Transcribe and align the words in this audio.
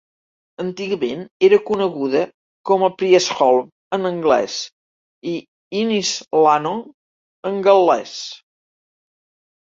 Antigament 0.61 1.19
era 1.47 1.57
coneguda 1.65 2.21
com 2.69 2.85
a 2.87 2.87
Priestholm 3.01 3.67
en 3.97 4.09
anglès 4.09 4.55
i 5.33 5.33
Ynys 5.81 6.13
Lannog 6.47 7.51
en 7.51 7.61
gal·lès. 7.69 8.15